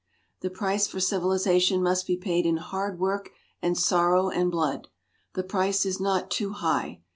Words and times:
The 0.39 0.49
price 0.49 0.87
for 0.87 0.99
civilization 0.99 1.83
must 1.83 2.07
be 2.07 2.17
paid 2.17 2.47
in 2.47 2.57
hard 2.57 2.97
work 2.99 3.29
and 3.61 3.77
sorrow 3.77 4.29
and 4.31 4.49
blood. 4.49 4.87
The 5.35 5.43
price 5.43 5.85
is 5.85 5.99
not 5.99 6.31
too 6.31 6.53
high. 6.53 7.01